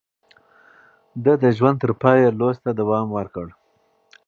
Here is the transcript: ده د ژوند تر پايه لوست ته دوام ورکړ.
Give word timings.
ده 1.23 1.33
د 1.43 1.45
ژوند 1.57 1.77
تر 1.83 1.91
پايه 2.01 2.27
لوست 2.39 2.61
ته 2.65 2.71
دوام 2.79 3.07
ورکړ. 3.17 3.45